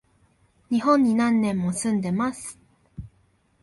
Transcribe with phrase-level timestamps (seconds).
[0.71, 2.57] 日本に何年も住んでます